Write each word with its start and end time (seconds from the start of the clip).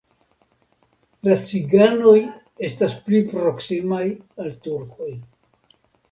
La 1.27 1.33
ciganoj 1.49 2.15
estas 2.67 2.95
pli 3.09 3.21
proksimaj 3.33 4.01
al 4.45 4.49
turkoj. 4.69 5.11